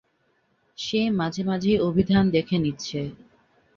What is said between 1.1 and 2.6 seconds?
মাঝেমাঝেই অভিধান দেখে